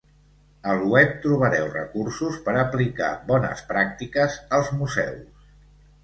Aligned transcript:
Al 0.71 0.79
web 0.91 1.09
trobareu 1.25 1.65
recursos 1.73 2.39
per 2.47 2.55
aplicar 2.61 3.09
bones 3.27 3.61
pràctiques 3.73 4.39
als 4.59 4.71
museus. 4.79 5.45